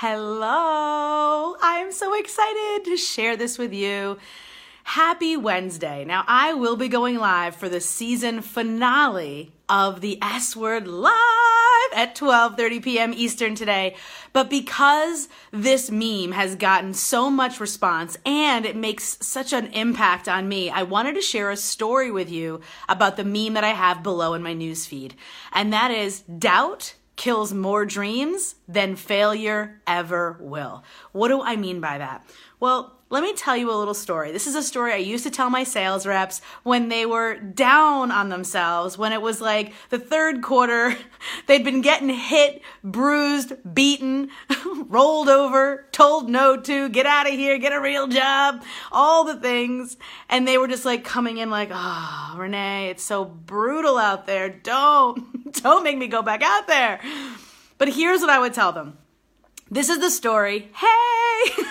[0.00, 1.56] Hello!
[1.60, 4.18] I'm so excited to share this with you.
[4.84, 6.04] Happy Wednesday.
[6.04, 11.10] Now, I will be going live for the season finale of the S Word Live
[11.92, 13.12] at 12:30 p.m.
[13.12, 13.96] Eastern today.
[14.32, 20.28] But because this meme has gotten so much response and it makes such an impact
[20.28, 23.70] on me, I wanted to share a story with you about the meme that I
[23.70, 25.14] have below in my newsfeed.
[25.52, 30.84] And that is doubt kills more dreams than failure ever will.
[31.12, 32.24] What do I mean by that?
[32.60, 34.32] Well, let me tell you a little story.
[34.32, 38.10] This is a story I used to tell my sales reps when they were down
[38.10, 40.94] on themselves, when it was like the third quarter,
[41.46, 44.28] they'd been getting hit, bruised, beaten,
[44.88, 48.62] rolled over, told no to, get out of here, get a real job,
[48.92, 49.96] all the things.
[50.28, 54.50] And they were just like coming in like, oh, Renee, it's so brutal out there.
[54.50, 55.24] Don't,
[55.62, 57.00] don't make me go back out there.
[57.78, 58.98] But here's what I would tell them.
[59.70, 60.70] This is the story.
[60.74, 61.64] Hey!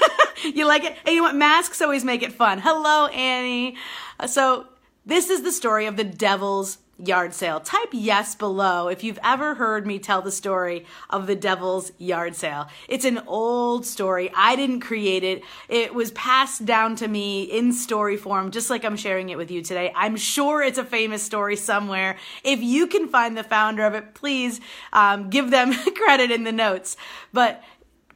[0.55, 0.95] you like it?
[1.05, 1.35] Hey, you know what?
[1.35, 2.59] Masks always make it fun.
[2.59, 3.75] Hello, Annie.
[4.19, 4.67] Uh, so,
[5.05, 7.59] this is the story of the devil's yard sale.
[7.59, 12.35] Type yes below if you've ever heard me tell the story of the devil's yard
[12.35, 12.67] sale.
[12.87, 14.31] It's an old story.
[14.35, 15.43] I didn't create it.
[15.69, 19.51] It was passed down to me in story form, just like I'm sharing it with
[19.51, 19.91] you today.
[19.95, 22.17] I'm sure it's a famous story somewhere.
[22.43, 24.59] If you can find the founder of it, please
[24.93, 26.97] um, give them credit in the notes.
[27.31, 27.63] But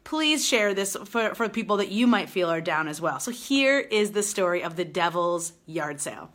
[0.04, 3.20] please share this for, for people that you might feel are down as well.
[3.20, 6.32] So here is the story of the devil's yard sale.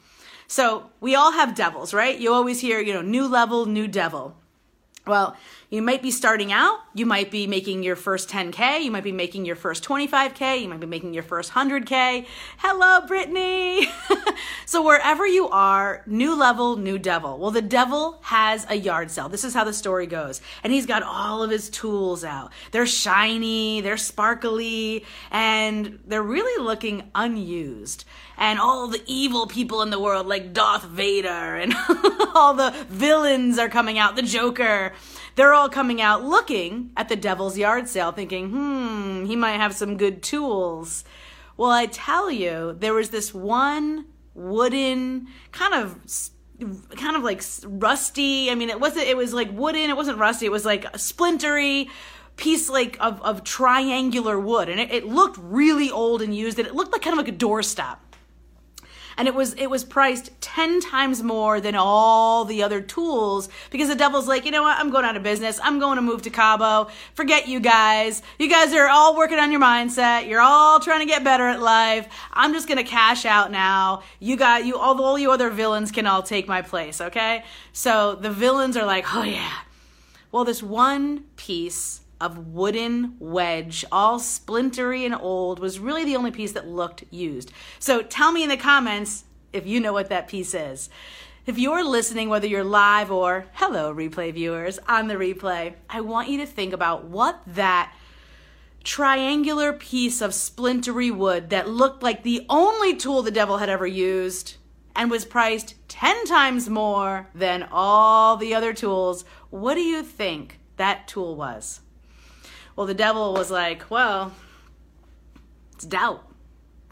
[0.46, 2.18] So we all have devils, right?
[2.18, 4.36] You always hear, you know, new level, new devil.
[5.06, 5.36] Well,
[5.70, 9.12] you might be starting out, you might be making your first 10K, you might be
[9.12, 12.26] making your first 25K, you might be making your first 100K.
[12.58, 13.88] Hello, Brittany!
[14.66, 17.38] so, wherever you are, new level, new devil.
[17.38, 19.28] Well, the devil has a yard sale.
[19.28, 20.40] This is how the story goes.
[20.64, 22.52] And he's got all of his tools out.
[22.72, 28.04] They're shiny, they're sparkly, and they're really looking unused.
[28.38, 31.74] And all the evil people in the world, like Darth Vader, and
[32.34, 34.92] all the villains are coming out, the Joker
[35.34, 39.74] they're all coming out looking at the devil's yard sale, thinking, hmm, he might have
[39.74, 41.04] some good tools.
[41.56, 45.98] Well, I tell you, there was this one wooden kind of
[46.96, 48.50] kind of like rusty.
[48.50, 49.06] I mean, it wasn't.
[49.06, 49.90] It was like wooden.
[49.90, 50.46] It wasn't rusty.
[50.46, 51.88] It was like a splintery
[52.36, 56.58] piece like of, of triangular wood, and it, it looked really old and used.
[56.58, 57.98] And it looked like kind of like a doorstop
[59.16, 63.88] and it was it was priced 10 times more than all the other tools because
[63.88, 64.78] the devil's like you know what?
[64.78, 65.58] I'm going out of business.
[65.62, 66.88] I'm going to move to cabo.
[67.14, 68.22] Forget you guys.
[68.38, 70.28] You guys are all working on your mindset.
[70.28, 72.08] You're all trying to get better at life.
[72.32, 74.02] I'm just going to cash out now.
[74.20, 77.44] You got you all, the all you other villains can all take my place okay?
[77.72, 79.52] So the villains are like oh yeah.
[80.32, 86.30] Well this one piece of wooden wedge, all splintery and old, was really the only
[86.30, 87.52] piece that looked used.
[87.78, 90.88] So tell me in the comments if you know what that piece is.
[91.46, 96.28] If you're listening, whether you're live or hello, replay viewers, on the replay, I want
[96.28, 97.94] you to think about what that
[98.82, 103.86] triangular piece of splintery wood that looked like the only tool the devil had ever
[103.86, 104.56] used
[104.94, 109.24] and was priced 10 times more than all the other tools.
[109.50, 111.80] What do you think that tool was?
[112.76, 114.32] Well, the devil was like, well,
[115.72, 116.30] it's doubt.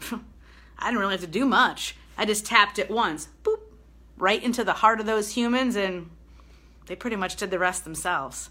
[0.11, 1.95] I didn't really have to do much.
[2.17, 3.59] I just tapped it once, boop,
[4.17, 6.09] right into the heart of those humans, and
[6.87, 8.49] they pretty much did the rest themselves.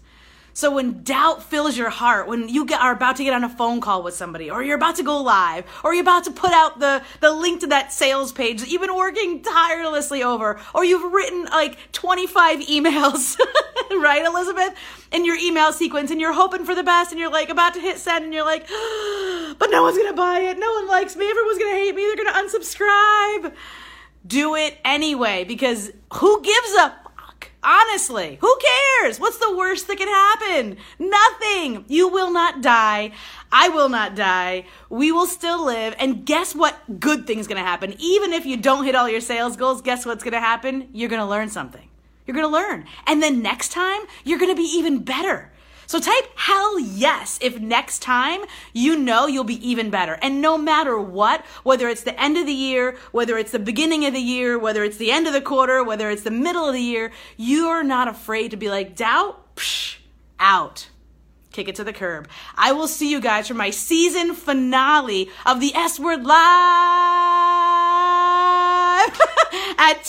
[0.55, 3.49] So when doubt fills your heart, when you get, are about to get on a
[3.49, 6.53] phone call with somebody, or you're about to go live, or you're about to put
[6.53, 10.85] out the, the link to that sales page that you've been working tirelessly over, or
[10.85, 13.37] you've written like 25 emails,
[13.91, 14.73] right, Elizabeth,
[15.11, 17.81] in your email sequence, and you're hoping for the best, and you're like about to
[17.81, 18.65] hit send, and you're like,
[19.59, 22.23] but no one's gonna buy it, no one likes me, everyone's gonna hate me, they're
[22.23, 23.53] gonna unsubscribe.
[24.25, 27.04] Do it anyway, because who gives a
[27.65, 28.59] Honestly, who
[29.01, 29.19] cares?
[29.19, 30.77] What's the worst that can happen?
[30.99, 31.83] Nothing.
[31.87, 33.11] You will not die.
[33.51, 34.65] I will not die.
[34.89, 35.95] We will still live.
[35.97, 37.95] And guess what good thing's to happen?
[37.97, 40.89] Even if you don't hit all your sales goals, guess what's to happen?
[40.93, 41.89] You're to learn something.
[42.27, 42.85] You're to learn.
[43.07, 45.51] And then next time, you're to be even better.
[45.87, 48.41] So type hell yes if next time
[48.73, 50.17] you know you'll be even better.
[50.21, 54.05] And no matter what, whether it's the end of the year, whether it's the beginning
[54.05, 56.73] of the year, whether it's the end of the quarter, whether it's the middle of
[56.73, 59.97] the year, you're not afraid to be like, doubt, psh,
[60.39, 60.89] out.
[61.51, 62.27] Kick it to the curb.
[62.57, 66.35] I will see you guys for my season finale of the S Word Live
[69.77, 70.03] at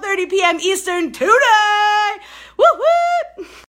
[0.00, 0.60] 12:30 p.m.
[0.60, 2.18] Eastern today.
[2.56, 3.01] Woo woo!